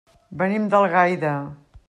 Venim 0.39 0.65
d'Algaida. 0.71 1.37